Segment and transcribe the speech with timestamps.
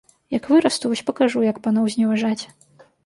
[0.35, 2.43] Як вырасту, вось пакажу, як паноў зневажаць!